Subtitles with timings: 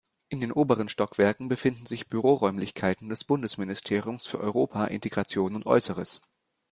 [0.29, 6.21] In den oberen Stockwerken befinden sich Büroräumlichkeiten des Bundesministeriums für Europa, Integration und Äußeres.